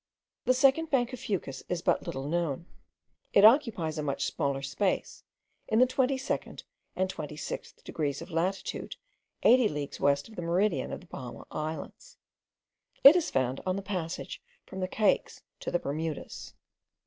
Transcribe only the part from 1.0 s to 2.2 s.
of Fucus is but